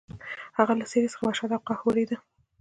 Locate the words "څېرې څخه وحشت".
0.91-1.51